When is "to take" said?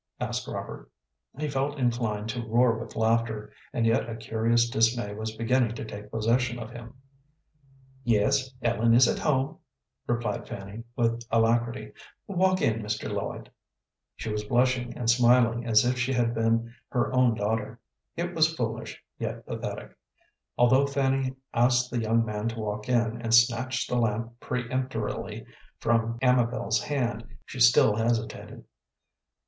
5.75-6.09